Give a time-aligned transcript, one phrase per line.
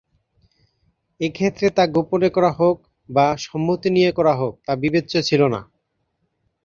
[1.21, 2.77] এক্ষেত্রে তা গোপনে করা হোক
[3.09, 5.61] বা সম্মতি নিয়ে করা হোক তা বিবেচ্য ছিল না।